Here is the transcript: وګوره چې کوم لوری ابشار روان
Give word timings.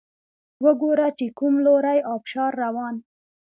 وګوره 0.63 1.07
چې 1.17 1.25
کوم 1.37 1.53
لوری 1.65 1.99
ابشار 2.13 2.51
روان 2.63 2.95